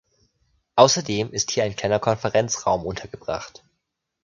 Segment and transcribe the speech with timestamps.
[0.77, 3.63] Außerdem ist hier ein kleiner Konferenzraum untergebracht.